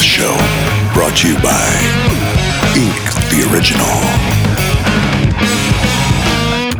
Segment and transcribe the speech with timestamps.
[0.00, 0.36] Show,
[0.92, 1.66] brought to you by
[2.74, 2.92] Ink
[3.30, 4.45] the Original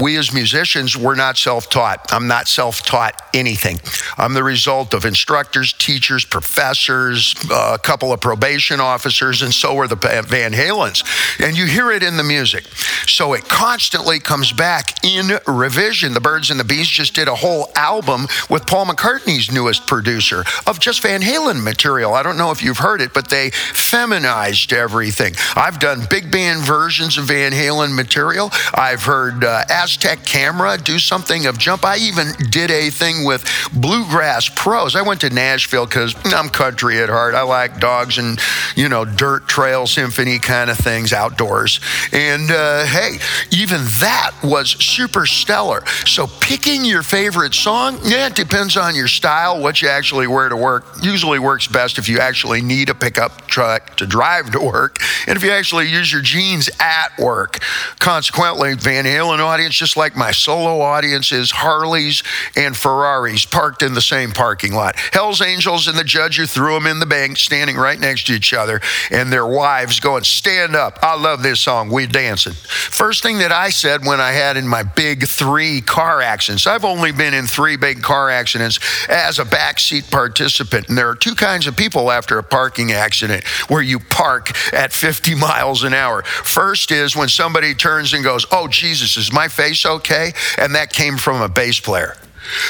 [0.06, 2.12] we as musicians, we're not self taught.
[2.12, 3.80] I'm not self taught anything.
[4.16, 9.76] I'm the result of instructors, teachers, professors, uh, a couple of probation officers, and so
[9.78, 11.02] are the Van Halens.
[11.44, 12.68] And you hear it in the music.
[13.08, 16.14] So it constantly comes back in revision.
[16.14, 20.44] The Birds and the Bees just did a whole album with Paul McCartney's newest producer
[20.68, 22.14] of just Van Halen material.
[22.14, 25.34] I don't know if you've heard it, but they feminized everything.
[25.56, 28.52] I've done big band versions of Van Halen material.
[28.72, 29.64] I've heard uh,
[29.96, 31.82] Aztec camera do something of jump.
[31.82, 33.42] I even did a thing with
[33.72, 34.94] Bluegrass Pros.
[34.94, 37.34] I went to Nashville because I'm country at heart.
[37.34, 38.38] I like dogs and,
[38.74, 41.80] you know, dirt trail symphony kind of things outdoors.
[42.12, 43.16] And uh, hey,
[43.50, 45.86] even that was super stellar.
[46.04, 50.50] So picking your favorite song, yeah, it depends on your style, what you actually wear
[50.50, 50.84] to work.
[51.02, 54.98] Usually works best if you actually need a pickup truck to drive to work.
[55.26, 57.58] And if you actually use your jeans at work.
[57.98, 62.22] Consequently, Van Halen audience just like my solo audiences, Harleys
[62.54, 64.96] and Ferraris parked in the same parking lot.
[65.12, 68.34] Hell's Angels and the judge who threw them in the bank standing right next to
[68.34, 70.98] each other, and their wives going, Stand up.
[71.02, 71.88] I love this song.
[71.90, 72.52] We're dancing.
[72.52, 76.84] First thing that I said when I had in my big three car accidents, I've
[76.84, 80.88] only been in three big car accidents as a backseat participant.
[80.88, 84.92] And there are two kinds of people after a parking accident where you park at
[84.92, 86.22] 50 miles an hour.
[86.22, 90.32] First is when somebody turns and goes, Oh, Jesus, is my face face okay?
[90.58, 92.16] And that came from a bass player.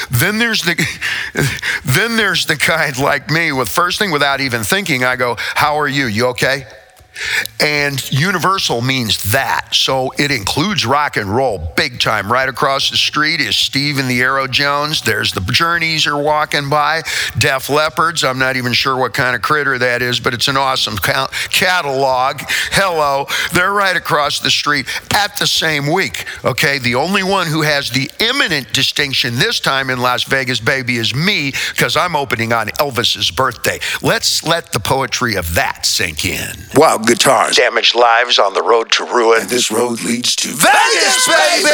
[0.09, 0.75] Then there's the
[1.85, 5.79] then there's the kind like me with first thing without even thinking I go, "How
[5.79, 6.07] are you?
[6.07, 6.65] You okay?"
[7.59, 9.73] And universal means that.
[9.73, 12.31] So it includes rock and roll big time.
[12.31, 15.01] Right across the street is Steve and the Arrow Jones.
[15.01, 17.01] There's the Journeys are walking by.
[17.37, 18.23] Def Leopards.
[18.23, 22.41] I'm not even sure what kind of critter that is, but it's an awesome catalog.
[22.71, 23.25] Hello.
[23.53, 26.25] They're right across the street at the same week.
[26.45, 26.77] Okay.
[26.77, 31.15] The only one who has the imminent distinction this time in Las Vegas, baby, is
[31.15, 33.79] me because I'm opening on Elvis's birthday.
[34.01, 36.55] Let's let the poetry of that sink in.
[36.75, 37.55] Wow guitars.
[37.55, 39.41] Damaged lives on the road to ruin.
[39.41, 41.69] And this road leads to Vegas, baby!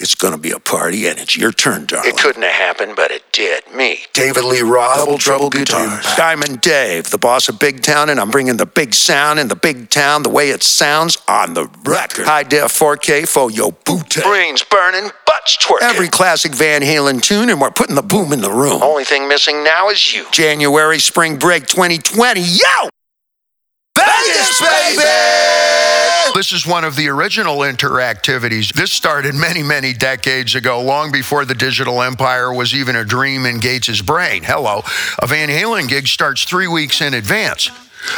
[0.00, 2.10] It's gonna be a party, and it's your turn, darling.
[2.10, 3.64] It couldn't have happened, but it did.
[3.74, 4.00] Me.
[4.12, 6.04] David Lee Roth, Double Trouble Guitars.
[6.16, 9.56] Diamond Dave, the boss of Big Town, and I'm bringing the big sound in the
[9.56, 12.26] big town the way it sounds on the record.
[12.26, 14.16] High def 4K for your boot.
[14.22, 15.82] Brains burning, butts twerking.
[15.82, 18.82] Every classic Van Halen tune, and we're putting the boom in the room.
[18.82, 20.26] Only thing missing now is you.
[20.32, 22.40] January, spring break 2020.
[22.40, 22.88] Yo!
[24.60, 25.02] Baby!
[26.34, 28.72] This is one of the original interactivities.
[28.72, 33.46] This started many, many decades ago, long before the digital empire was even a dream
[33.46, 34.42] in Gates's brain.
[34.42, 34.82] Hello.
[35.20, 37.70] A Van Halen gig starts three weeks in advance.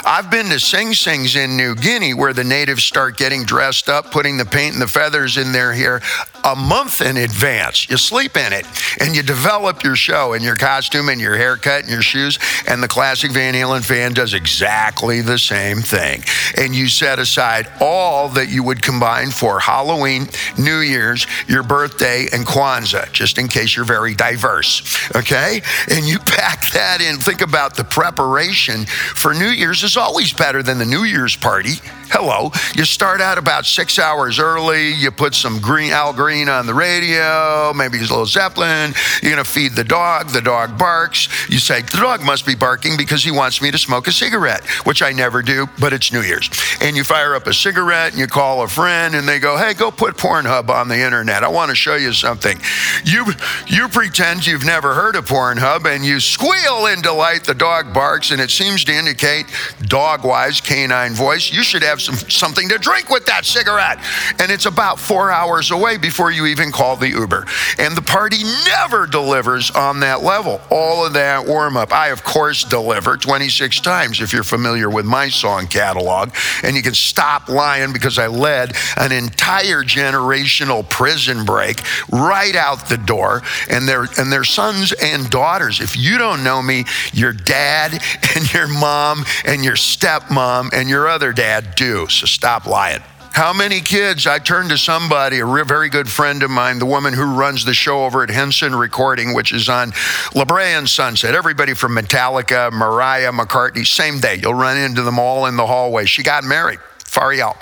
[0.05, 4.11] I've been to Sing Sings in New Guinea where the natives start getting dressed up,
[4.11, 6.01] putting the paint and the feathers in their hair
[6.45, 7.89] a month in advance.
[7.91, 8.67] You sleep in it
[9.01, 12.39] and you develop your show and your costume and your haircut and your shoes.
[12.69, 16.23] And the classic Van Halen fan does exactly the same thing.
[16.57, 22.27] And you set aside all that you would combine for Halloween, New Year's, your birthday,
[22.33, 24.83] and Kwanzaa, just in case you're very diverse.
[25.17, 25.63] Okay?
[25.91, 27.19] And you pack that in.
[27.19, 31.75] Think about the preparation for New Year's is always better than the New Year's party.
[32.11, 32.51] Hello.
[32.77, 34.93] You start out about six hours early.
[34.93, 38.95] You put some green Al Green on the radio, maybe a little Zeppelin.
[39.23, 40.29] You're going to feed the dog.
[40.29, 41.29] The dog barks.
[41.51, 44.65] You say, the dog must be barking because he wants me to smoke a cigarette,
[44.85, 46.49] which I never do, but it's New Year's.
[46.81, 49.75] And you fire up a cigarette and you call a friend and they go, hey,
[49.75, 51.43] go put Pornhub on the internet.
[51.43, 52.59] I want to show you something.
[53.05, 53.27] You,
[53.67, 57.45] you pretend you've never heard of Pornhub and you squeal in delight.
[57.45, 59.47] The dog barks and it seems to indicate,
[59.83, 63.99] dog wise, canine voice, you should have have some, something to drink with that cigarette.
[64.39, 67.47] And it's about four hours away before you even call the Uber.
[67.79, 70.61] And the party never delivers on that level.
[70.71, 71.93] All of that warm up.
[71.93, 76.35] I, of course, deliver 26 times if you're familiar with my song catalog.
[76.63, 82.89] And you can stop lying because I led an entire generational prison break right out
[82.89, 83.43] the door.
[83.71, 85.81] And their, and their sons and daughters.
[85.81, 87.93] If you don't know me, your dad
[88.37, 93.03] and your mom and your stepmom and your other dad do so stop lying.
[93.37, 94.27] How many kids?
[94.27, 97.75] I turned to somebody, a very good friend of mine, the woman who runs the
[97.75, 99.93] show over at Henson Recording, which is on
[100.35, 101.35] La Brea and Sunset.
[101.35, 104.37] Everybody from Metallica, Mariah, McCartney, same day.
[104.37, 106.07] You'll run into them all in the hallway.
[106.07, 106.79] She got married.
[107.05, 107.57] Fariel.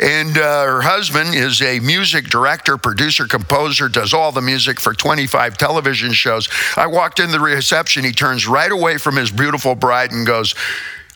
[0.00, 4.94] And uh, her husband is a music director, producer, composer, does all the music for
[4.94, 6.48] 25 television shows.
[6.76, 8.04] I walked in the reception.
[8.04, 10.54] He turns right away from his beautiful bride and goes,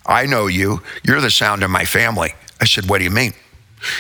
[0.05, 0.83] I know you.
[1.03, 2.35] You're the sound of my family.
[2.63, 3.33] I said, What do you mean?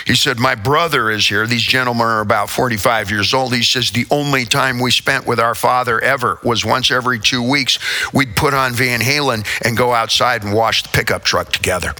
[0.06, 1.48] He said, My brother is here.
[1.48, 3.52] These gentlemen are about 45 years old.
[3.52, 7.42] He says, The only time we spent with our father ever was once every two
[7.42, 7.80] weeks.
[8.14, 11.92] We'd put on Van Halen and go outside and wash the pickup truck together.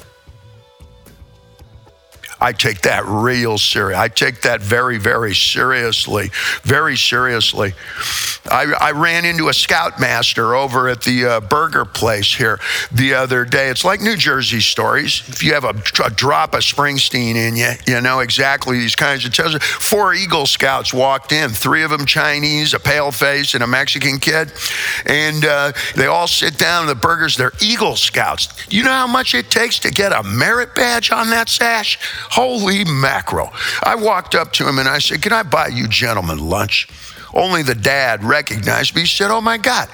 [2.43, 3.97] I take that real serious.
[3.97, 6.33] I take that very, very seriously,
[6.65, 7.75] very seriously.
[8.51, 12.59] I, I ran into a scoutmaster over at the uh, burger place here
[12.91, 13.69] the other day.
[13.69, 15.23] It's like New Jersey stories.
[15.29, 15.75] If you have a,
[16.05, 19.55] a drop of Springsteen in you, you know exactly these kinds of tales.
[19.63, 24.19] Four Eagle Scouts walked in, three of them Chinese, a pale face, and a Mexican
[24.19, 24.53] kid.
[25.07, 28.49] And uh, they all sit down, the burgers, they're Eagle Scouts.
[28.69, 31.99] You know how much it takes to get a merit badge on that sash?
[32.33, 33.51] Holy mackerel.
[33.83, 36.89] I walked up to him and I said, Can I buy you gentlemen lunch?
[37.35, 39.03] Only the dad recognized me.
[39.03, 39.91] He said, Oh my God.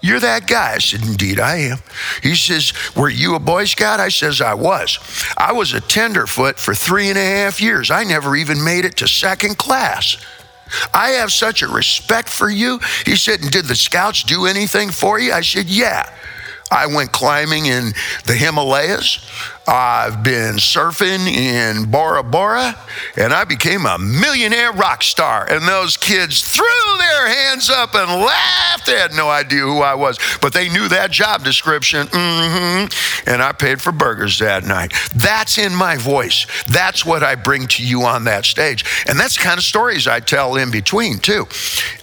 [0.00, 0.74] You're that guy.
[0.74, 1.78] I said, Indeed, I am.
[2.22, 3.98] He says, Were you a Boy Scout?
[3.98, 5.00] I says, I was.
[5.36, 7.90] I was a tenderfoot for three and a half years.
[7.90, 10.16] I never even made it to second class.
[10.92, 12.78] I have such a respect for you.
[13.04, 15.32] He said, And did the scouts do anything for you?
[15.32, 16.08] I said, Yeah.
[16.70, 17.92] I went climbing in
[18.26, 19.18] the Himalayas.
[19.66, 22.76] I've been surfing in Bora Bora,
[23.16, 25.46] and I became a millionaire rock star.
[25.50, 26.64] And those kids threw
[26.98, 28.86] their hands up and laughed.
[28.86, 32.06] They had no idea who I was, but they knew that job description.
[32.08, 33.30] Mm-hmm.
[33.30, 34.92] And I paid for burgers that night.
[35.14, 36.46] That's in my voice.
[36.66, 38.84] That's what I bring to you on that stage.
[39.08, 41.46] And that's the kind of stories I tell in between, too.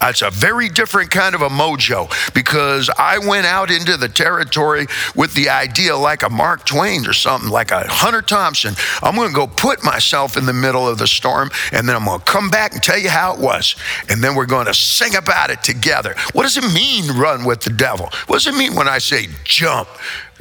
[0.01, 4.87] It's a very different kind of a mojo because I went out into the territory
[5.15, 8.73] with the idea like a Mark Twain or something like a Hunter Thompson.
[9.01, 12.05] I'm going to go put myself in the middle of the storm, and then I'm
[12.05, 13.75] going to come back and tell you how it was.
[14.09, 16.15] And then we're going to sing about it together.
[16.33, 18.09] What does it mean, run with the devil?
[18.27, 19.87] What does it mean when I say jump?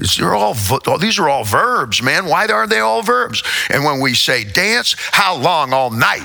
[0.00, 0.54] These are all
[0.86, 2.24] oh, these are all verbs, man.
[2.26, 3.42] Why are they all verbs?
[3.68, 5.72] And when we say dance, how long?
[5.72, 6.24] All night.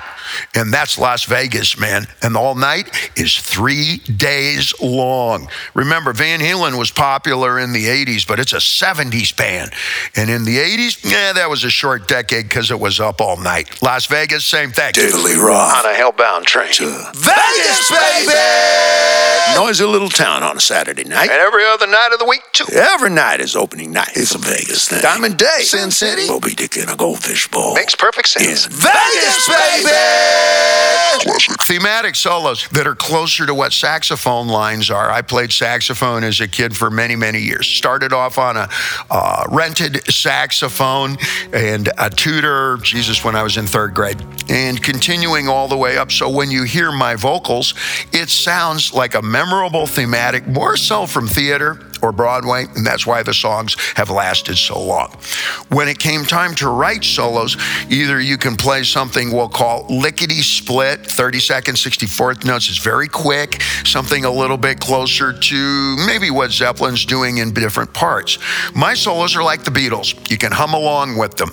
[0.56, 2.08] And that's Las Vegas, man.
[2.22, 5.50] And all night is three days long.
[5.74, 9.72] Remember, Van Halen was popular in the 80s, but it's a 70s band.
[10.16, 13.38] And in the 80s, yeah, that was a short decade because it was up all
[13.38, 13.82] night.
[13.82, 14.94] Las Vegas, same thing.
[14.94, 15.86] Diddley Roth.
[15.86, 16.72] On a hellbound train.
[16.74, 19.35] To Vegas, baby!
[19.54, 21.30] Noisy little town on a Saturday night.
[21.30, 22.66] And every other night of the week, too.
[22.74, 24.12] Every night is opening night.
[24.16, 25.02] It's a Vegas thing.
[25.02, 25.64] Diamond Dave.
[25.64, 26.28] Sin City.
[26.28, 27.76] Moby Dick in a goldfish bowl.
[27.76, 28.66] Makes perfect sense.
[28.66, 29.92] In Vegas, baby!
[31.62, 35.10] Thematic solos that are closer to what saxophone lines are.
[35.10, 37.68] I played saxophone as a kid for many, many years.
[37.68, 38.70] Started off on a
[39.10, 41.18] uh, rented saxophone
[41.54, 45.98] and a tutor, Jesus, when I was in third grade, and continuing all the way
[45.98, 46.12] up.
[46.12, 47.74] So when you hear my vocals,
[48.12, 53.24] it sounds like a memorable thematic, more so from theater or Broadway, and that's why
[53.24, 55.12] the songs have lasted so long.
[55.70, 57.58] When it came time to write solos,
[57.90, 62.70] either you can play something we'll call lickety split, 30 seconds, 64th notes.
[62.70, 67.94] It's very quick, something a little bit closer to maybe what Zeppelin's doing in different
[67.94, 68.38] parts.
[68.74, 70.30] My solos are like the Beatles.
[70.30, 71.52] You can hum along with them.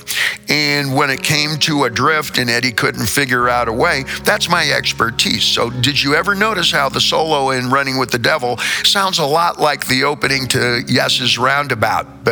[0.49, 4.49] And when it came to a drift and Eddie couldn't figure out a way, that's
[4.49, 5.45] my expertise.
[5.45, 9.25] So, did you ever notice how the solo in Running with the Devil sounds a
[9.25, 12.25] lot like the opening to Yes's Roundabout?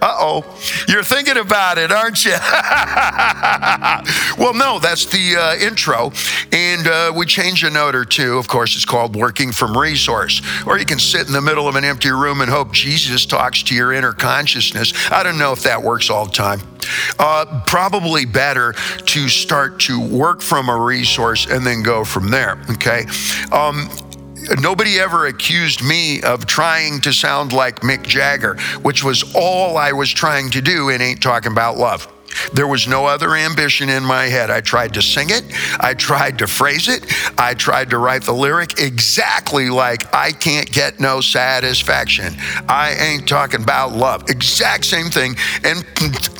[0.00, 0.60] Uh oh.
[0.88, 2.32] You're thinking about it, aren't you?
[4.38, 6.12] well, no, that's the uh, intro.
[6.52, 8.36] And uh, we change a note or two.
[8.36, 10.42] Of course, it's called Working from Resource.
[10.66, 13.62] Or you can sit in the middle of an empty room and hope Jesus talks
[13.64, 14.92] to your inner consciousness.
[15.10, 16.60] I don't know if that works all the time.
[17.18, 18.74] Uh, probably better
[19.06, 22.60] to start to work from a resource and then go from there.
[22.70, 23.06] Okay.
[23.50, 23.88] Um,
[24.60, 29.92] nobody ever accused me of trying to sound like Mick Jagger, which was all I
[29.92, 32.15] was trying to do in Ain't Talking About Love.
[32.52, 34.50] There was no other ambition in my head.
[34.50, 35.44] I tried to sing it,
[35.80, 37.06] I tried to phrase it,
[37.38, 42.34] I tried to write the lyric exactly like I can't get no satisfaction.
[42.68, 44.28] I ain't talking about love.
[44.28, 45.36] Exact same thing.
[45.64, 45.84] And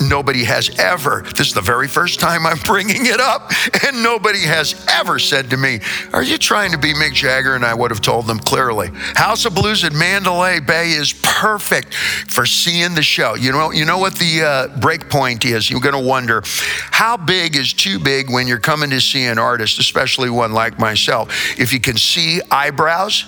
[0.01, 3.53] nobody has ever, this is the very first time I'm bringing it up,
[3.87, 5.81] and nobody has ever said to me,
[6.13, 7.55] Are you trying to be Mick Jagger?
[7.55, 8.91] And I would have told them clearly.
[9.15, 13.35] House of Blues at Mandalay Bay is perfect for seeing the show.
[13.35, 15.71] You know, you know what the uh, break point is?
[15.77, 16.43] You're going to wonder
[16.91, 20.79] how big is too big when you're coming to see an artist, especially one like
[20.79, 21.29] myself.
[21.61, 23.27] If you can see eyebrows,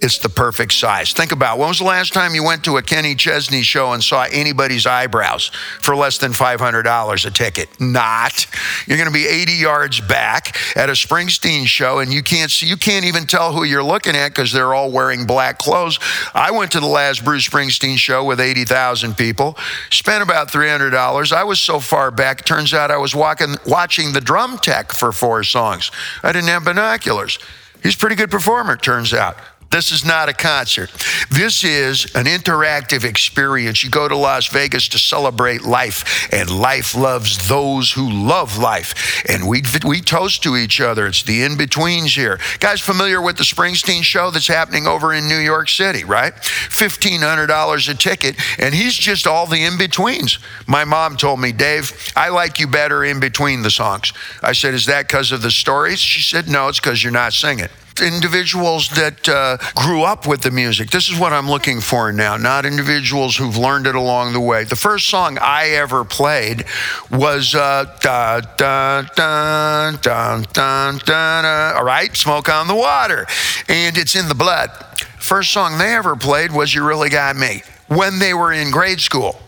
[0.00, 1.12] it's the perfect size.
[1.12, 4.04] Think about when was the last time you went to a Kenny Chesney show and
[4.04, 5.50] saw anybody's eyebrows
[5.80, 7.68] for less than $500 a ticket?
[7.80, 8.46] Not.
[8.86, 12.66] You're going to be 80 yards back at a Springsteen show and you can't see,
[12.66, 15.98] you can't even tell who you're looking at because they're all wearing black clothes.
[16.34, 19.56] I went to the last Bruce Springsteen show with 80,000 people,
[19.90, 21.32] spent about $300.
[21.32, 25.10] I was so far back, turns out I was walking, watching the drum tech for
[25.10, 25.90] four songs.
[26.22, 27.38] I didn't have binoculars.
[27.82, 29.36] He's a pretty good performer, turns out.
[29.76, 30.90] This is not a concert.
[31.28, 33.84] This is an interactive experience.
[33.84, 39.22] You go to Las Vegas to celebrate life, and life loves those who love life.
[39.28, 41.06] And we, we toast to each other.
[41.06, 42.40] It's the in betweens here.
[42.58, 46.32] Guys, familiar with the Springsteen show that's happening over in New York City, right?
[46.32, 50.38] $1,500 a ticket, and he's just all the in betweens.
[50.66, 54.14] My mom told me, Dave, I like you better in between the songs.
[54.42, 55.98] I said, Is that because of the stories?
[55.98, 57.68] She said, No, it's because you're not singing
[58.00, 60.90] individuals that uh, grew up with the music.
[60.90, 64.64] This is what I'm looking for now, not individuals who've learned it along the way.
[64.64, 66.64] The first song I ever played
[67.10, 73.26] was uh, da, da, da, da, da, da, all right, Smoke on the Water.
[73.68, 74.70] And it's in the blood.
[75.18, 79.00] First song they ever played was You Really Got Me when they were in grade
[79.00, 79.40] school.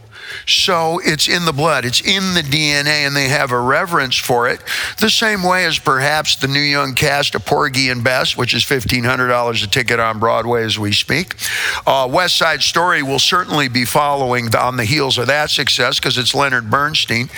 [0.48, 4.48] So it's in the blood, it's in the DNA, and they have a reverence for
[4.48, 4.62] it.
[4.98, 8.64] The same way as perhaps the new young cast of Porgy and Bess, which is
[8.64, 11.34] $1,500 a ticket on Broadway as we speak.
[11.86, 16.16] Uh, West Side Story will certainly be following on the heels of that success because
[16.16, 17.28] it's Leonard Bernstein.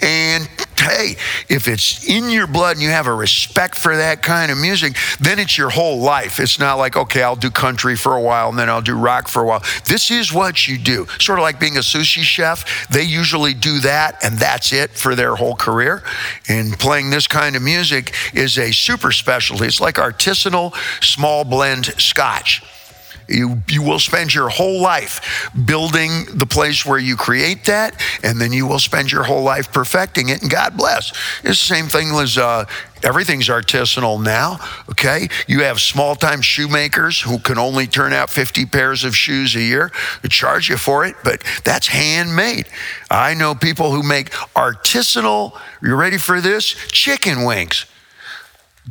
[0.00, 0.48] And
[0.80, 1.16] hey,
[1.48, 4.96] if it's in your blood and you have a respect for that kind of music,
[5.20, 6.40] then it's your whole life.
[6.40, 9.28] It's not like, okay, I'll do country for a while and then I'll do rock
[9.28, 9.62] for a while.
[9.86, 11.06] This is what you do.
[11.18, 12.59] Sort of like being a sushi chef.
[12.90, 16.02] They usually do that and that's it for their whole career.
[16.48, 19.66] And playing this kind of music is a super specialty.
[19.66, 22.62] It's like artisanal small blend scotch.
[23.30, 28.40] You, you will spend your whole life building the place where you create that, and
[28.40, 31.10] then you will spend your whole life perfecting it, and God bless.
[31.44, 32.64] It's the same thing as uh,
[33.02, 34.58] everything's artisanal now,
[34.90, 35.28] okay?
[35.46, 39.60] You have small time shoemakers who can only turn out 50 pairs of shoes a
[39.60, 39.92] year.
[40.22, 42.66] They charge you for it, but that's handmade.
[43.10, 46.74] I know people who make artisanal, you ready for this?
[46.88, 47.86] Chicken wings.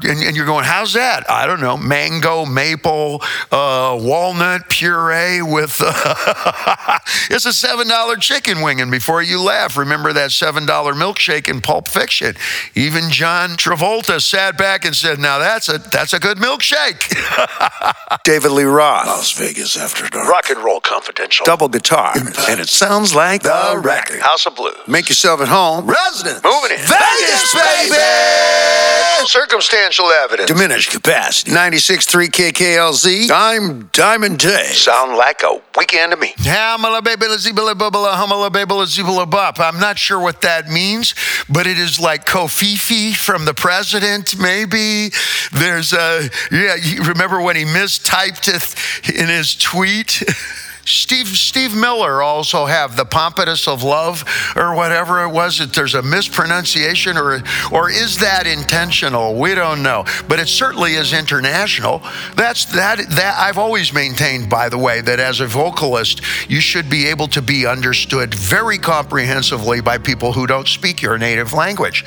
[0.04, 1.30] And, and, you're going, how's that?
[1.30, 5.82] I don't know, mango, maple, uh, walnut puree with.
[5.84, 8.82] Uh, it's a $7 chicken wing.
[8.82, 12.36] And before you laugh, remember that $7 milkshake in Pulp Fiction.
[12.76, 17.10] Even John Travolta sat back and said, now that's a, that's a good milkshake.
[18.24, 20.30] David Lee Roth, Las Vegas After Dark.
[20.30, 21.46] Rock and Roll Confidential.
[21.46, 22.14] Double guitar.
[22.16, 24.22] And it sounds like the record.
[24.22, 24.76] House of Blues.
[24.88, 25.88] Make yourself at home.
[25.88, 26.44] Residence.
[26.44, 26.86] Moving in.
[26.86, 27.98] Vegas, baby!
[29.80, 30.48] Circumstantial evidence.
[30.50, 31.52] Diminished capacity.
[31.52, 33.32] 96.3 KKLZ.
[33.34, 34.76] I'm Diamond Dave.
[34.76, 36.34] Sound like a weekend to me.
[39.60, 41.16] I'm not sure what that means,
[41.50, 45.12] but it is like covfefe from the president, maybe.
[45.54, 50.24] There's a, yeah, you remember when he mistyped it in his tweet?
[50.86, 54.24] Steve Steve Miller also have the pompatus of love
[54.56, 59.36] or whatever it was that there's a mispronunciation or or is that intentional?
[59.36, 60.06] We don't know.
[60.28, 62.02] But it certainly is international.
[62.36, 66.90] That's that that I've always maintained by the way that as a vocalist you should
[66.90, 72.06] be able to be understood very comprehensively by people who don't speak your native language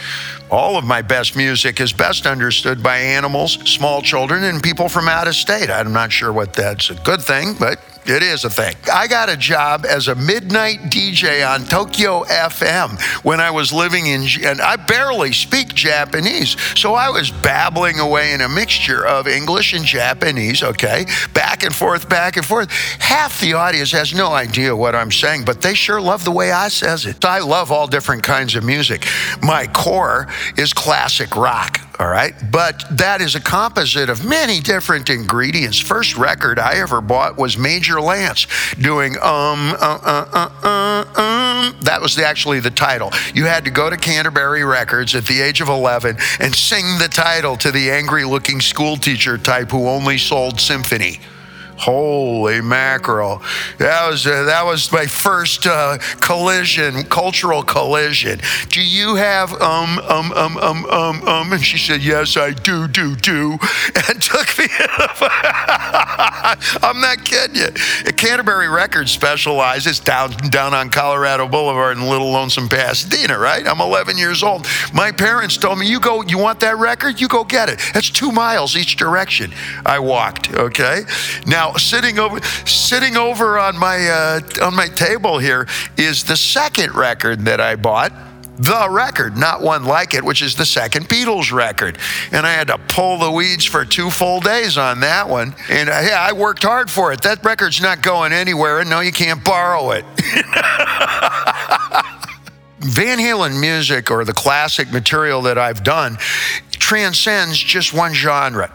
[0.52, 5.08] all of my best music is best understood by animals, small children, and people from
[5.08, 5.70] out of state.
[5.70, 8.74] I'm not sure what that's a good thing, but it is a thing.
[8.92, 14.06] I got a job as a midnight DJ on Tokyo FM when I was living
[14.06, 16.56] in, and I barely speak Japanese.
[16.76, 21.06] So I was babbling away in a mixture of English and Japanese, okay?
[21.32, 22.72] Back and forth, back and forth.
[22.98, 26.50] Half the audience has no idea what I'm saying, but they sure love the way
[26.50, 27.24] I says it.
[27.24, 29.06] I love all different kinds of music.
[29.40, 30.26] My core
[30.56, 32.34] is classic rock all right?
[32.50, 35.78] But that is a composite of many different ingredients.
[35.78, 41.76] First record I ever bought was Major Lance doing um, uh, uh, uh, uh, um.
[41.82, 43.12] That was the, actually the title.
[43.34, 47.08] You had to go to Canterbury Records at the age of 11 and sing the
[47.08, 51.20] title to the angry looking school teacher type who only sold symphony.
[51.82, 53.42] Holy mackerel!
[53.78, 58.38] That was uh, that was my first uh, collision, cultural collision.
[58.68, 61.52] Do you have um um um um um um?
[61.52, 63.58] And she said, "Yes, I do, do, do,"
[64.08, 64.66] and took me.
[66.84, 67.72] I'm not kidding you.
[68.12, 73.36] Canterbury Records specializes down down on Colorado Boulevard in Little Lonesome Pasadena.
[73.36, 73.66] Right?
[73.66, 74.68] I'm 11 years old.
[74.94, 76.22] My parents told me, "You go.
[76.22, 77.20] You want that record?
[77.20, 77.80] You go get it.
[77.92, 79.52] That's two miles each direction."
[79.84, 80.54] I walked.
[80.54, 81.02] Okay.
[81.44, 86.94] Now Sitting over sitting over on my uh, on my table here is the second
[86.94, 88.12] record that I bought
[88.58, 91.98] the record, not one like it, which is the second Beatles record.
[92.30, 95.54] And I had to pull the weeds for two full days on that one.
[95.68, 97.22] And uh, yeah, I worked hard for it.
[97.22, 100.04] That record's not going anywhere, and no, you can't borrow it.
[102.80, 106.18] Van Halen music or the classic material that I've done
[106.72, 108.72] transcends just one genre.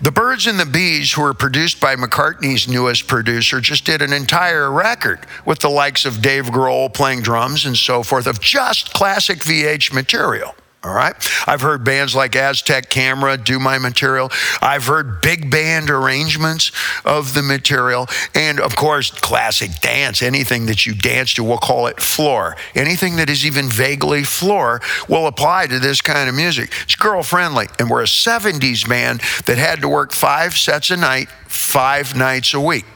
[0.00, 4.12] The Birds and the Bees, who were produced by McCartney's newest producer, just did an
[4.12, 8.92] entire record with the likes of Dave Grohl playing drums and so forth of just
[8.92, 10.54] classic VH material.
[10.82, 11.14] All right.
[11.46, 14.30] I've heard bands like Aztec Camera do my material.
[14.62, 16.72] I've heard big band arrangements
[17.04, 18.06] of the material.
[18.34, 20.22] And of course, classic dance.
[20.22, 22.56] Anything that you dance to, we'll call it floor.
[22.74, 26.72] Anything that is even vaguely floor will apply to this kind of music.
[26.84, 27.66] It's girl friendly.
[27.78, 32.54] And we're a 70s band that had to work five sets a night, five nights
[32.54, 32.86] a week.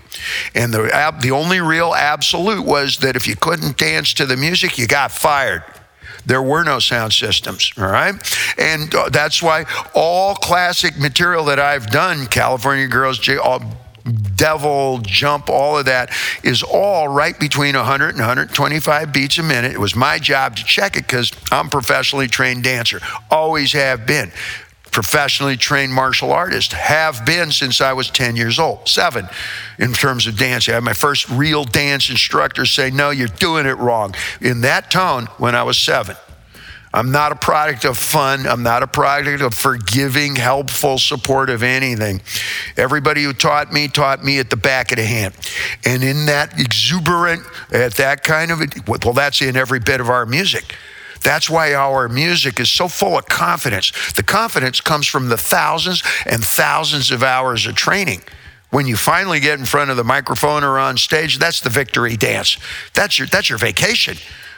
[0.54, 4.78] And the, the only real absolute was that if you couldn't dance to the music,
[4.78, 5.64] you got fired.
[6.26, 8.14] There were no sound systems, all right?
[8.58, 13.60] And uh, that's why all classic material that I've done, California Girls, J- all,
[14.36, 16.10] devil jump all of that
[16.42, 19.72] is all right between 100 and 125 beats a minute.
[19.72, 23.00] It was my job to check it because i'm a professionally trained dancer.
[23.30, 24.30] Always have been
[24.94, 29.28] professionally trained martial artist, have been since I was 10 years old, seven
[29.76, 30.72] in terms of dancing.
[30.72, 34.14] I had my first real dance instructor say, No, you're doing it wrong.
[34.40, 36.14] In that tone when I was seven.
[36.92, 38.46] I'm not a product of fun.
[38.46, 42.22] I'm not a product of forgiving, helpful supportive anything.
[42.76, 45.34] Everybody who taught me taught me at the back of the hand.
[45.84, 50.24] And in that exuberant, at that kind of, well, that's in every bit of our
[50.24, 50.76] music.
[51.24, 54.12] That's why our music is so full of confidence.
[54.12, 58.22] The confidence comes from the thousands and thousands of hours of training.
[58.70, 62.16] When you finally get in front of the microphone or on stage, that's the victory
[62.16, 62.58] dance.
[62.92, 64.16] That's your, that's your vacation.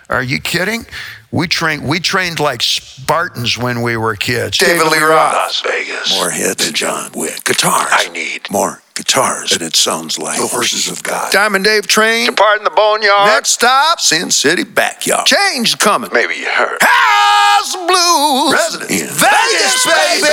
[0.08, 0.86] Are you kidding?
[1.32, 4.58] We trained we trained like Spartans when we were kids.
[4.58, 6.14] David Lee Roth, Las Vegas.
[6.16, 7.44] More hits than John Wick.
[7.44, 7.88] Guitars.
[7.90, 9.52] I need more guitars.
[9.52, 11.30] And it sounds like the horses of God.
[11.30, 12.26] Diamond Dave Train.
[12.26, 13.28] Depart in the boneyard.
[13.28, 15.26] Next stop, Sin City Backyard.
[15.26, 16.10] Change coming.
[16.12, 16.78] Maybe you heard.
[16.80, 18.52] House Blues.
[18.52, 20.26] Resident in Vegas, baby.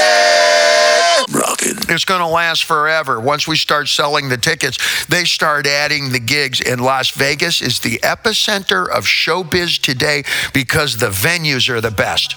[1.32, 1.78] Rockin'.
[1.94, 3.20] It's going to last forever.
[3.20, 6.62] Once we start selling the tickets, they start adding the gigs.
[6.62, 12.36] And Las Vegas is the epicenter of showbiz today because the venues are the best.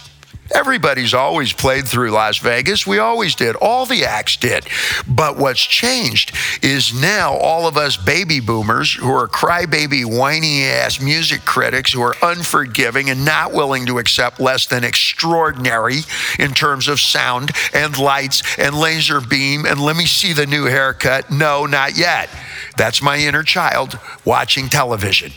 [0.54, 2.86] Everybody's always played through Las Vegas.
[2.86, 3.56] We always did.
[3.56, 4.66] All the acts did.
[5.06, 11.00] But what's changed is now all of us baby boomers who are crybaby, whiny ass
[11.00, 16.00] music critics who are unforgiving and not willing to accept less than extraordinary
[16.38, 20.64] in terms of sound and lights and laser beam and let me see the new
[20.64, 21.30] haircut.
[21.30, 22.28] No, not yet.
[22.76, 25.32] That's my inner child watching television.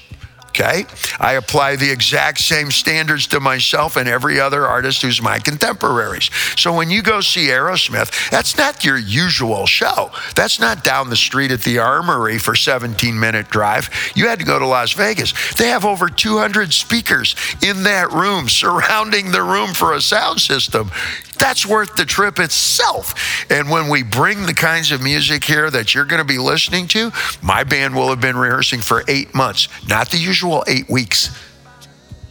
[0.50, 0.86] Okay?
[1.20, 6.30] I apply the exact same standards to myself and every other artist who's my contemporaries.
[6.58, 10.12] So when you go see Aerosmith, that's not your usual show.
[10.36, 13.90] That's not down the street at the Armory for 17 minute drive.
[14.16, 15.34] You had to go to Las Vegas.
[15.54, 20.92] They have over 200 speakers in that room surrounding the room for a sound system.
[21.40, 23.50] That's worth the trip itself.
[23.50, 26.88] And when we bring the kinds of music here that you're going to be listening
[26.90, 31.36] to, my band will have been rehearsing for eight months, not the usual eight weeks.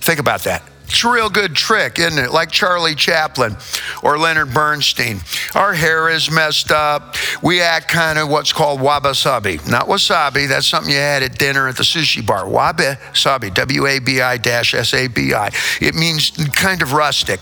[0.00, 0.62] Think about that.
[0.84, 2.30] It's a real good trick, isn't it?
[2.30, 3.56] Like Charlie Chaplin
[4.02, 5.20] or Leonard Bernstein.
[5.54, 7.14] Our hair is messed up.
[7.42, 9.60] We act kind of what's called wabi-sabi.
[9.68, 12.48] Not wasabi, that's something you had at dinner at the sushi bar.
[12.48, 15.50] Wabi-sabi, W A B I S A B I.
[15.82, 17.40] It means kind of rustic.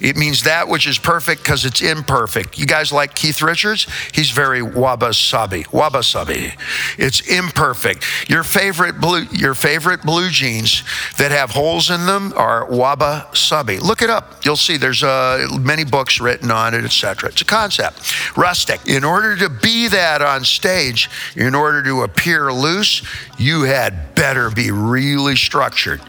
[0.00, 2.58] It means that which is perfect because it's imperfect.
[2.58, 3.86] You guys like Keith Richards?
[4.12, 5.66] He's very wabi-sabi.
[5.72, 6.52] Wabi-sabi.
[6.98, 8.04] It's imperfect.
[8.28, 10.82] Your favorite blue, your favorite blue jeans
[11.18, 13.78] that have holes in them are wabi-sabi.
[13.78, 14.44] Look it up.
[14.44, 17.30] You'll see there's uh, many books written on it, etc.
[17.30, 18.36] It's a concept.
[18.36, 18.86] Rustic.
[18.86, 23.02] In order to be that on stage, in order to appear loose,
[23.38, 26.00] you had better be really structured.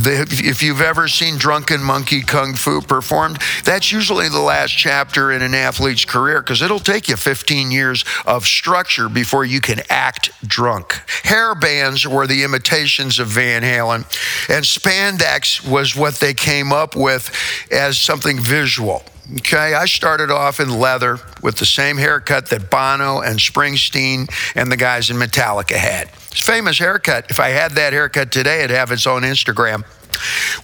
[0.00, 5.42] If you've ever seen Drunken Monkey Kung Fu performed, that's usually the last chapter in
[5.42, 10.30] an athlete's career because it'll take you 15 years of structure before you can act
[10.46, 10.92] drunk.
[11.24, 14.04] Hair bands were the imitations of Van Halen,
[14.48, 17.32] and spandex was what they came up with
[17.72, 19.02] as something visual.
[19.38, 24.72] Okay, I started off in leather with the same haircut that Bono and Springsteen and
[24.72, 26.08] the guys in Metallica had.
[26.40, 27.26] Famous haircut.
[27.30, 29.84] If I had that haircut today, it'd have its own Instagram.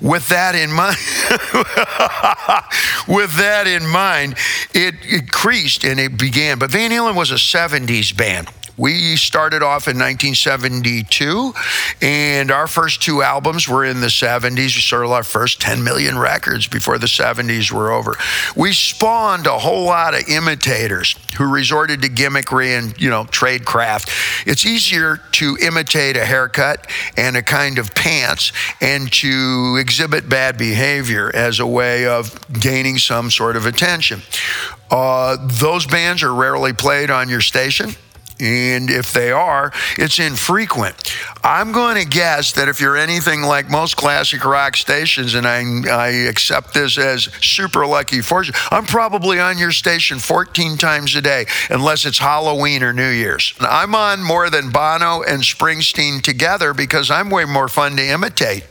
[0.00, 0.96] With that in mind,
[3.16, 4.36] with that in mind,
[4.74, 6.58] it increased and it began.
[6.58, 11.54] But Van Halen was a 70s band We started off in 1972,
[12.02, 14.56] and our first two albums were in the 70s.
[14.56, 18.16] We sold our first 10 million records before the 70s were over.
[18.56, 23.64] We spawned a whole lot of imitators who resorted to gimmickry and, you know, trade
[23.64, 24.10] craft.
[24.44, 30.58] It's easier to imitate a haircut and a kind of pants and to exhibit bad
[30.58, 34.20] behavior as a way of gaining some sort of attention.
[34.90, 37.94] Uh, those bands are rarely played on your station.
[38.40, 41.14] And if they are, it's infrequent.
[41.44, 45.62] I'm going to guess that if you're anything like most classic rock stations, and I,
[45.88, 51.20] I accept this as super lucky fortune, I'm probably on your station 14 times a
[51.20, 53.54] day, unless it's Halloween or New Year's.
[53.60, 58.64] I'm on more than Bono and Springsteen together because I'm way more fun to imitate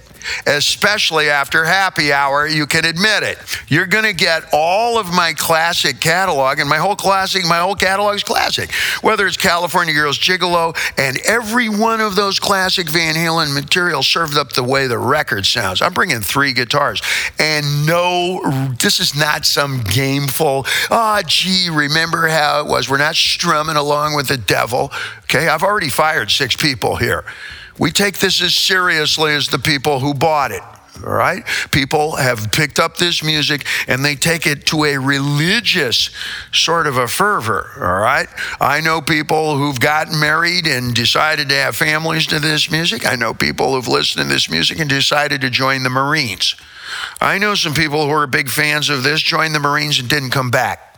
[0.45, 2.47] especially after happy hour.
[2.47, 3.38] You can admit it.
[3.67, 7.75] You're going to get all of my classic catalog, and my whole classic, my whole
[7.75, 8.71] catalog is classic.
[9.01, 14.38] Whether it's California Girls Gigolo, and every one of those classic Van Halen material served
[14.38, 15.81] up the way the record sounds.
[15.81, 17.01] I'm bringing three guitars,
[17.39, 18.41] and no,
[18.81, 20.65] this is not some gameful.
[20.89, 22.89] Ah, oh, gee, remember how it was?
[22.89, 24.91] We're not strumming along with the devil.
[25.23, 27.23] Okay, I've already fired six people here.
[27.79, 30.62] We take this as seriously as the people who bought it.
[31.03, 31.43] All right?
[31.71, 36.12] People have picked up this music and they take it to a religious
[36.51, 37.71] sort of a fervor.
[37.77, 38.27] All right?
[38.62, 43.07] I know people who've gotten married and decided to have families to this music.
[43.07, 46.55] I know people who've listened to this music and decided to join the Marines.
[47.19, 50.29] I know some people who are big fans of this, joined the Marines and didn't
[50.29, 50.92] come back.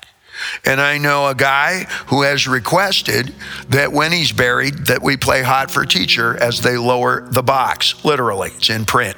[0.63, 3.33] And I know a guy who has requested
[3.69, 8.03] that when he's buried that we play Hot for Teacher as they lower the box.
[8.03, 9.17] Literally, it's in print.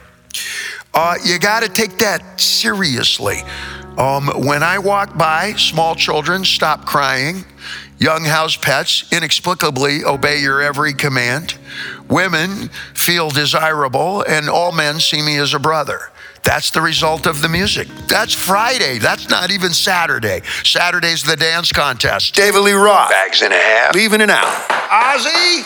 [0.93, 3.37] Uh, you got to take that seriously.
[3.97, 7.45] Um, when I walk by, small children stop crying.
[7.99, 11.57] Young house pets inexplicably obey your every command.
[12.07, 16.11] Women feel desirable, and all men see me as a brother.
[16.47, 17.89] That's the result of the music.
[18.07, 18.99] That's Friday.
[18.99, 20.43] That's not even Saturday.
[20.63, 22.35] Saturday's the dance contest.
[22.35, 23.09] David Lee Roth.
[23.09, 23.93] Bags and a half.
[23.93, 24.45] Leaving it out.
[24.45, 25.63] Ozzy.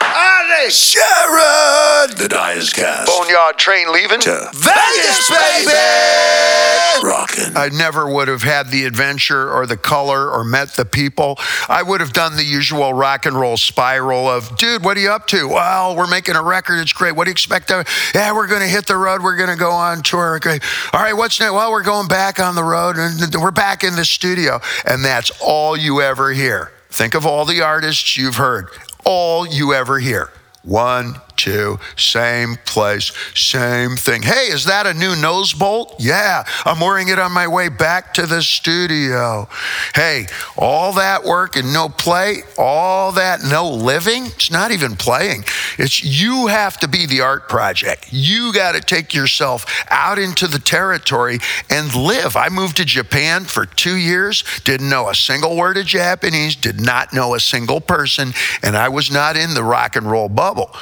[0.00, 0.70] Ozzy.
[0.70, 2.16] Sharon.
[2.18, 3.06] The Dyers Cast.
[3.06, 4.18] Boneyard train leaving.
[4.22, 6.57] To Vegas, baby.
[7.02, 7.56] Rockin'.
[7.56, 11.38] I never would have had the adventure or the color or met the people.
[11.68, 15.10] I would have done the usual rock and roll spiral of, dude, what are you
[15.10, 15.48] up to?
[15.48, 16.80] Well, we're making a record.
[16.80, 17.16] It's great.
[17.16, 17.68] What do you expect?
[17.68, 17.84] To,
[18.14, 19.22] yeah, we're going to hit the road.
[19.22, 20.36] We're going to go on tour.
[20.36, 20.58] Okay.
[20.92, 21.52] All right, what's next?
[21.52, 24.60] Well, we're going back on the road and we're back in the studio.
[24.84, 26.72] And that's all you ever hear.
[26.90, 28.68] Think of all the artists you've heard,
[29.04, 30.30] all you ever hear.
[30.62, 34.20] One, two, same place, same thing.
[34.22, 35.94] Hey, is that a new nose bolt?
[35.98, 39.48] Yeah, I'm wearing it on my way back to the studio.
[39.94, 45.44] Hey, all that work and no play, all that no living, it's not even playing.
[45.78, 48.08] It's you have to be the art project.
[48.10, 51.38] You got to take yourself out into the territory
[51.70, 52.36] and live.
[52.36, 56.80] I moved to Japan for two years, didn't know a single word of Japanese, did
[56.80, 60.74] not know a single person, and I was not in the rock and roll bubble.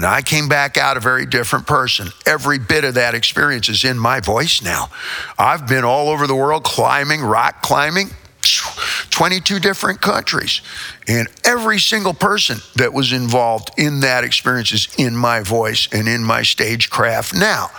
[0.00, 2.08] And I came back out a very different person.
[2.24, 4.88] Every bit of that experience is in my voice now.
[5.38, 8.08] I've been all over the world climbing, rock climbing,
[9.10, 10.62] 22 different countries.
[11.06, 16.08] And every single person that was involved in that experience is in my voice and
[16.08, 17.70] in my stagecraft now.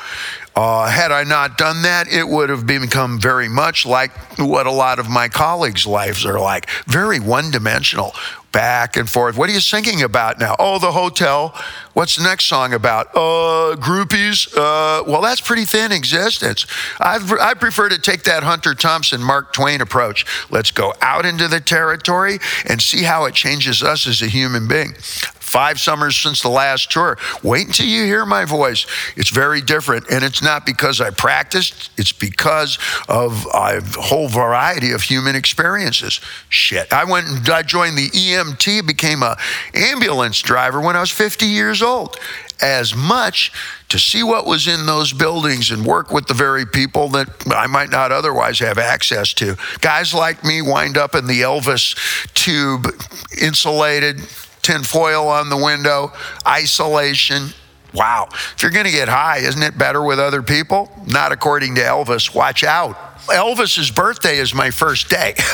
[0.56, 4.72] Uh, had I not done that, it would have become very much like what a
[4.72, 8.14] lot of my colleagues' lives are like very one dimensional
[8.52, 9.38] back and forth.
[9.38, 10.56] What are you singing about now?
[10.60, 11.54] Oh, the hotel.
[11.94, 13.08] What's the next song about?
[13.16, 14.48] Uh, groupies.
[14.56, 16.66] Uh, well, that's pretty thin existence.
[17.00, 20.26] I've, I prefer to take that Hunter Thompson, Mark Twain approach.
[20.50, 24.68] Let's go out into the territory and see how it changes us as a human
[24.68, 24.96] being
[25.52, 27.18] five summers since the last tour.
[27.44, 28.88] Wait until you hear my voice.
[29.18, 30.10] It's very different.
[30.10, 36.22] And it's not because I practiced, it's because of a whole variety of human experiences.
[36.48, 36.94] Shit.
[36.94, 39.38] I went and I joined the EMT, became a
[39.74, 42.18] ambulance driver when I was 50 years old.
[42.62, 43.52] As much
[43.90, 47.68] to see what was in those buildings and work with the very people that I
[47.68, 49.58] might not otherwise have access to.
[49.82, 51.96] Guys like me wind up in the Elvis
[52.36, 52.88] tube,
[53.42, 54.22] insulated,
[54.62, 56.14] tinfoil on the window,
[56.46, 57.50] isolation.
[57.94, 58.30] Wow.
[58.32, 60.90] If you're going to get high, isn't it better with other people?
[61.08, 62.34] Not according to Elvis.
[62.34, 63.11] Watch out.
[63.28, 65.34] Elvis's birthday is my first day.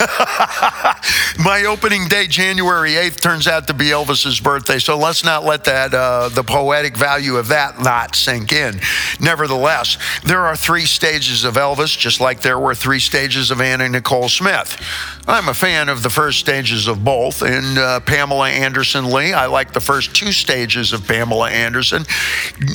[1.40, 4.80] my opening day, January 8th, turns out to be Elvis's birthday.
[4.80, 8.80] So let's not let that, uh, the poetic value of that not sink in.
[9.20, 13.90] Nevertheless, there are three stages of Elvis, just like there were three stages of Anna
[13.90, 14.82] Nicole Smith.
[15.28, 17.42] I'm a fan of the first stages of both.
[17.42, 22.06] And uh, Pamela Anderson Lee, I like the first two stages of Pamela Anderson.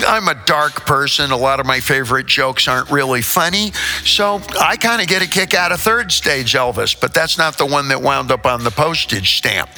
[0.07, 1.31] I'm a dark person.
[1.31, 3.73] A lot of my favorite jokes aren't really funny.
[4.05, 7.57] So I kind of get a kick out of third stage Elvis, but that's not
[7.57, 9.71] the one that wound up on the postage stamp.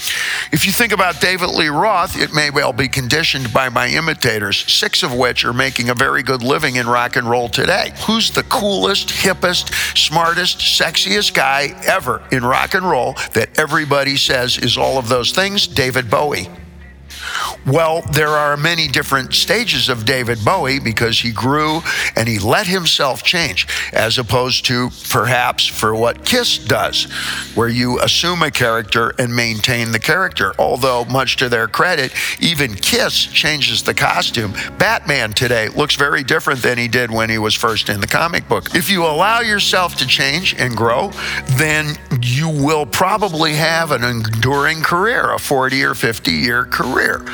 [0.51, 4.65] If you think about David Lee Roth, it may well be conditioned by my imitators,
[4.73, 7.93] six of which are making a very good living in rock and roll today.
[8.07, 14.57] Who's the coolest, hippest, smartest, sexiest guy ever in rock and roll that everybody says
[14.57, 16.49] is all of those things, David Bowie.
[17.67, 21.81] Well, there are many different stages of David Bowie because he grew
[22.15, 27.05] and he let himself change, as opposed to perhaps for what Kiss does,
[27.55, 30.53] where you assume a character and maintain the character.
[30.59, 34.53] Although, much to their credit, even Kiss changes the costume.
[34.79, 38.47] Batman today looks very different than he did when he was first in the comic
[38.47, 38.75] book.
[38.75, 41.13] If you allow yourself to change and grow,
[41.53, 47.25] then you will probably have an enduring career, a 40 or 50 year career.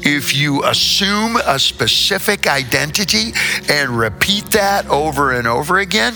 [0.00, 3.32] If you assume a specific identity
[3.68, 6.14] and repeat that over and over again,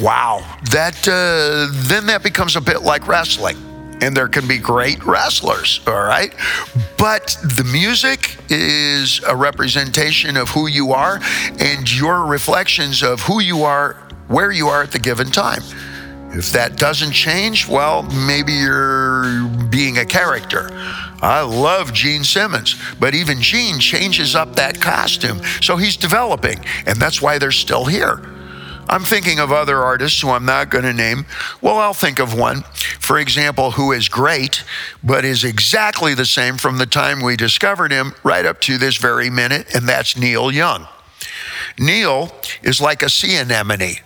[0.00, 3.56] wow, that uh, then that becomes a bit like wrestling.
[4.00, 6.34] And there can be great wrestlers, all right?
[6.98, 11.20] But the music is a representation of who you are
[11.60, 13.92] and your reflections of who you are,
[14.26, 15.62] where you are at the given time.
[16.34, 20.70] If that doesn't change, well, maybe you're being a character.
[21.22, 25.40] I love Gene Simmons, but even Gene changes up that costume.
[25.62, 28.20] So he's developing, and that's why they're still here.
[28.88, 31.24] I'm thinking of other artists who I'm not going to name.
[31.60, 32.62] Well, I'll think of one,
[32.98, 34.64] for example, who is great,
[35.04, 38.96] but is exactly the same from the time we discovered him right up to this
[38.96, 40.88] very minute, and that's Neil Young.
[41.78, 42.32] Neil
[42.62, 44.00] is like a sea anemone.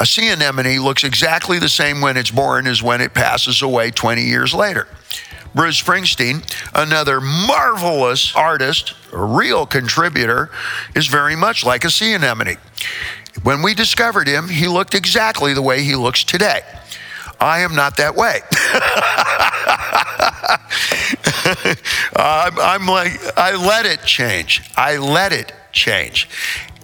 [0.00, 3.92] A sea anemone looks exactly the same when it's born as when it passes away
[3.92, 4.88] 20 years later.
[5.54, 10.50] Bruce Springsteen, another marvelous artist, a real contributor,
[10.94, 12.56] is very much like a sea anemone.
[13.42, 16.60] When we discovered him, he looked exactly the way he looks today.
[17.40, 18.40] I am not that way.
[22.16, 24.68] I'm, I'm like, I let it change.
[24.76, 26.28] I let it change.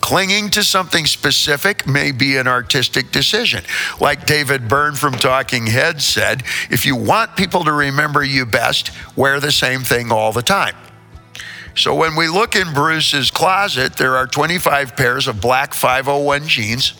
[0.05, 3.64] Clinging to something specific may be an artistic decision.
[3.99, 8.90] Like David Byrne from Talking Heads said, if you want people to remember you best,
[9.17, 10.77] wear the same thing all the time.
[11.75, 16.93] So when we look in Bruce's closet, there are 25 pairs of black 501 jeans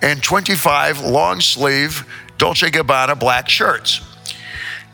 [0.00, 2.06] and 25 long sleeve
[2.38, 4.02] Dolce Gabbana black shirts.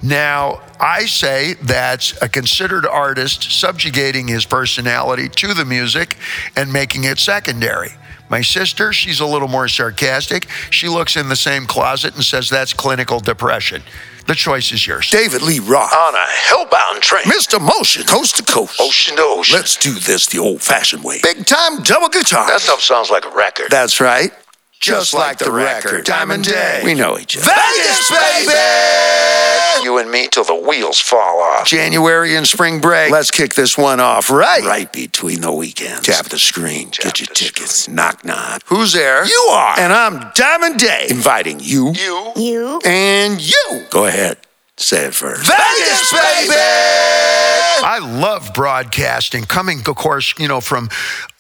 [0.03, 6.17] Now, I say that's a considered artist subjugating his personality to the music
[6.55, 7.93] and making it secondary.
[8.29, 10.49] My sister, she's a little more sarcastic.
[10.71, 13.83] She looks in the same closet and says that's clinical depression.
[14.27, 15.09] The choice is yours.
[15.09, 15.93] David Lee Roth.
[15.93, 17.23] On a hellbound train.
[17.25, 17.61] Mr.
[17.61, 18.81] Motion, coast to coast.
[18.81, 19.57] Ocean to ocean.
[19.57, 21.21] Let's do this the old fashioned way.
[21.23, 22.47] Big time double guitar.
[22.49, 23.67] That stuff sounds like a record.
[23.71, 24.33] That's right.
[24.81, 26.05] Just like the record.
[26.05, 26.85] Diamond Dave.
[26.85, 27.47] We know each other.
[27.47, 28.53] Vegas, baby!
[29.83, 31.67] You and me till the wheels fall off.
[31.67, 33.11] January and spring break.
[33.11, 34.65] Let's kick this one off right.
[34.65, 36.07] Right between the weekends.
[36.07, 36.91] Tap the screen.
[36.91, 37.81] Tap get your tickets.
[37.81, 37.97] screen.
[37.97, 38.63] Knock knock.
[38.67, 39.25] Who's there?
[39.27, 39.79] You are.
[39.79, 41.11] And I'm Diamond Dave.
[41.11, 41.93] Inviting you.
[41.93, 42.33] You.
[42.37, 42.81] You.
[42.85, 43.87] And you.
[43.91, 44.39] Go ahead.
[44.79, 45.47] Say it first.
[45.47, 46.53] Vegas, baby!
[47.83, 50.91] I love broadcasting, coming, of course, you know, from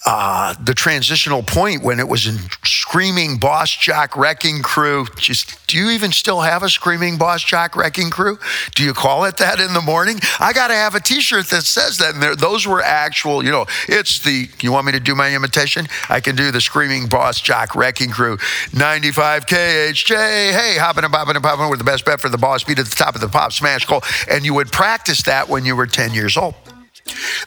[0.06, 5.04] uh, the transitional point when it was in screaming boss jock wrecking crew.
[5.18, 8.38] Just, do you even still have a screaming boss jock wrecking crew?
[8.76, 10.20] Do you call it that in the morning?
[10.38, 12.14] I got to have a T-shirt that says that.
[12.14, 14.48] And there, those were actual, you know, it's the.
[14.60, 15.88] You want me to do my imitation?
[16.08, 18.38] I can do the screaming boss jock wrecking crew.
[18.72, 20.52] 95 KHJ.
[20.52, 22.86] Hey, hopping and bopping and popping with the best bet for the boss beat at
[22.86, 24.02] the top of the pop smash goal.
[24.30, 26.54] And you would practice that when you were 10 years old.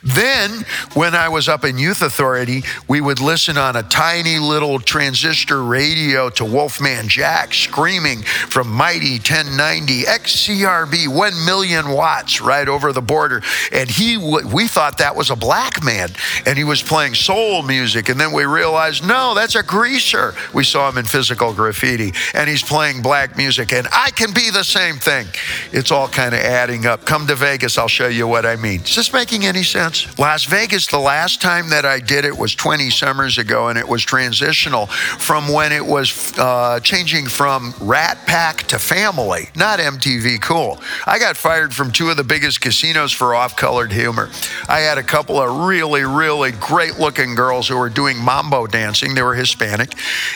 [0.02, 4.80] Then, when I was up in Youth Authority, we would listen on a tiny little
[4.80, 12.94] transistor radio to Wolfman Jack screaming from mighty 1090 XERB 1 million watts right over
[12.94, 13.42] the border.
[13.72, 16.10] And he, w- we thought that was a black man,
[16.46, 18.10] and he was playing soul music.
[18.10, 20.34] And then we realized, no, that's a greaser.
[20.54, 23.74] We saw him in physical graffiti, and he's playing black music.
[23.74, 25.28] And I can be the same thing.
[25.74, 27.06] It's all kind of adding up.
[27.06, 28.80] Come to Vegas, I'll show you what I mean.
[28.80, 30.18] This making any sense?
[30.20, 33.88] Las Vegas, the last time that I did it was 20 summers ago, and it
[33.88, 40.40] was transitional from when it was uh, changing from Rat Pack to Family, not MTV
[40.42, 40.80] Cool.
[41.06, 44.30] I got fired from two of the biggest casinos for off colored humor.
[44.68, 49.16] I had a couple of really, really great looking girls who were doing mambo dancing.
[49.16, 49.96] They were Hispanic.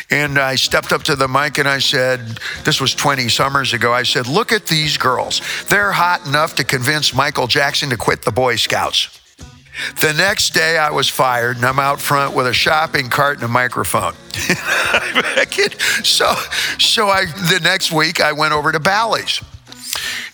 [0.10, 3.94] And I stepped up to the mic and I said, This was 20 summers ago.
[3.94, 5.42] I said, Look at these girls.
[5.70, 9.03] They're hot enough to convince Michael Jackson to quit the Boy Scouts.
[10.02, 13.46] The next day, I was fired, and I'm out front with a shopping cart and
[13.46, 14.14] a microphone.
[16.04, 16.34] so,
[16.80, 19.42] so I the next week I went over to Bally's.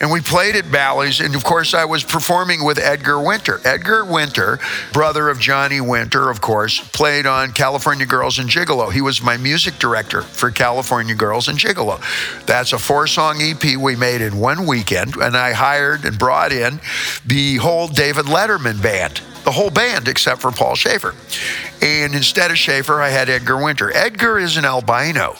[0.02, 3.60] And we played at Bally's, and of course, I was performing with Edgar Winter.
[3.66, 4.60] Edgar Winter,
[4.94, 8.92] brother of Johnny Winter, of course, played on California Girls and Gigolo.
[8.92, 12.00] He was my music director for California Girls and Gigolo.
[12.46, 16.54] That's a four song EP we made in one weekend, and I hired and brought
[16.54, 16.80] in
[17.26, 21.16] the whole David Letterman band the whole band except for Paul Shaffer.
[21.82, 23.92] And instead of Shaffer, I had Edgar Winter.
[23.96, 25.38] Edgar is an albino.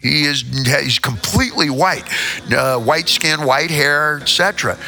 [0.00, 2.04] He is he's completely white,
[2.52, 4.78] uh, white skin, white hair, etc.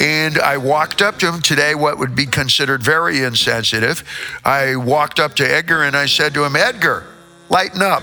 [0.00, 4.02] And I walked up to him today, what would be considered very insensitive.
[4.44, 7.06] I walked up to Edgar and I said to him, Edgar,
[7.48, 8.02] lighten up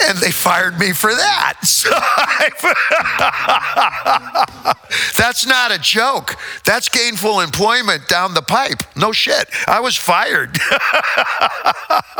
[0.00, 1.54] and they fired me for that.
[1.68, 1.90] So
[5.16, 6.36] That's not a joke.
[6.64, 8.82] That's gainful employment down the pipe.
[8.96, 9.48] No shit.
[9.66, 10.54] I was fired.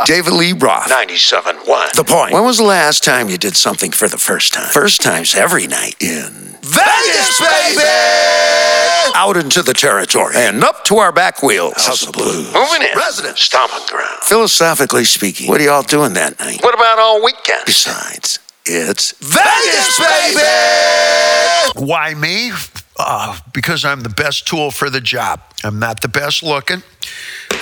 [0.05, 1.93] David Lee Roth, 97.1.
[1.93, 2.33] The point.
[2.33, 4.71] When was the last time you did something for the first time?
[4.71, 8.88] First time's every night in Vegas, baby!
[9.15, 11.87] Out into the territory and up to our back wheels.
[11.87, 12.53] House of Blues.
[12.53, 12.97] Moving in.
[12.97, 13.41] Residence.
[13.41, 14.23] Stomping ground.
[14.23, 16.63] Philosophically speaking, what are y'all doing that night?
[16.63, 17.63] What about all weekend?
[17.67, 21.87] Besides, it's Vegas, baby!
[21.87, 22.53] Why me?
[22.99, 25.41] Uh, because I'm the best tool for the job.
[25.65, 26.83] I'm not the best looking.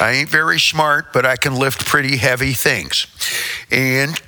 [0.01, 3.07] I ain't very smart, but I can lift pretty heavy things.
[3.71, 4.21] And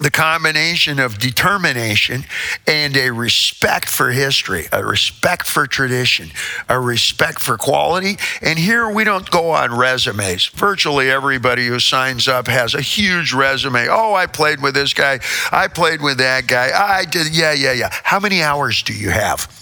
[0.00, 2.24] the combination of determination
[2.66, 6.30] and a respect for history, a respect for tradition,
[6.70, 8.16] a respect for quality.
[8.40, 10.46] And here we don't go on resumes.
[10.46, 13.88] Virtually everybody who signs up has a huge resume.
[13.90, 15.20] Oh, I played with this guy.
[15.52, 16.70] I played with that guy.
[16.74, 17.36] I did.
[17.36, 17.90] Yeah, yeah, yeah.
[17.92, 19.54] How many hours do you have?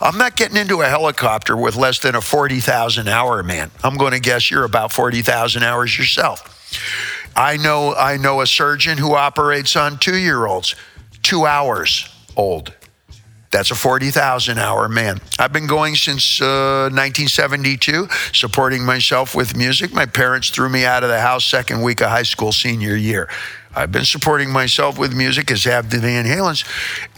[0.00, 3.70] I'm not getting into a helicopter with less than a 40,000 hour man.
[3.82, 6.50] I'm going to guess you're about 40,000 hours yourself.
[7.34, 10.74] I know I know a surgeon who operates on 2-year-olds,
[11.22, 12.74] 2 hours old.
[13.52, 15.20] That's a 40,000 hour man.
[15.38, 19.92] I've been going since uh, 1972, supporting myself with music.
[19.92, 23.28] My parents threw me out of the house second week of high school senior year.
[23.74, 26.64] I've been supporting myself with music, as have the Van Halens,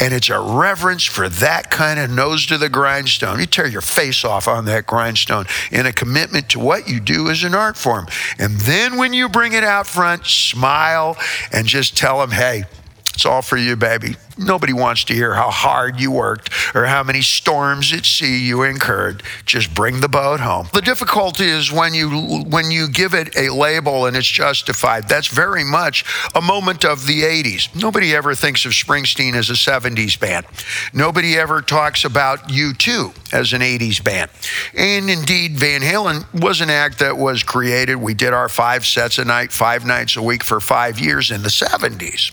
[0.00, 3.40] and it's a reverence for that kind of nose to the grindstone.
[3.40, 7.28] You tear your face off on that grindstone and a commitment to what you do
[7.30, 8.06] as an art form.
[8.38, 11.16] And then when you bring it out front, smile
[11.52, 12.64] and just tell them, hey,
[13.12, 14.16] it's all for you, baby.
[14.38, 18.62] Nobody wants to hear how hard you worked or how many storms at sea you
[18.62, 19.22] incurred.
[19.46, 20.68] Just bring the boat home.
[20.72, 25.08] The difficulty is when you when you give it a label and it's justified.
[25.08, 27.74] That's very much a moment of the 80s.
[27.80, 30.46] Nobody ever thinks of Springsteen as a 70s band.
[30.92, 34.30] Nobody ever talks about U2 as an 80s band.
[34.76, 37.96] And indeed, Van Halen was an act that was created.
[37.96, 41.42] We did our five sets a night, five nights a week for five years in
[41.42, 42.32] the 70s.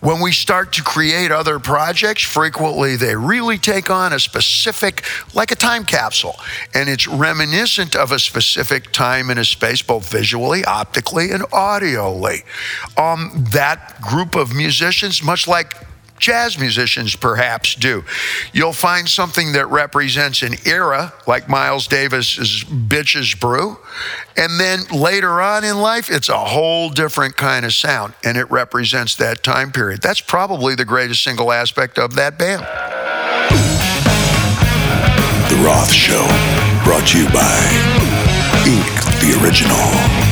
[0.00, 5.50] When we start to create other projects, frequently they really take on a specific, like
[5.50, 6.36] a time capsule,
[6.72, 12.44] and it's reminiscent of a specific time in a space, both visually, optically, and audially.
[12.96, 15.74] Um, that group of musicians, much like
[16.18, 18.04] jazz musicians perhaps do.
[18.52, 23.78] You'll find something that represents an era, like Miles Davis's Bitches Brew,
[24.36, 28.50] and then later on in life, it's a whole different kind of sound, and it
[28.50, 30.00] represents that time period.
[30.02, 32.62] That's probably the greatest single aspect of that band.
[35.50, 36.24] The Roth Show,
[36.84, 38.18] brought to you by
[38.66, 38.84] Ink,
[39.20, 40.27] the original.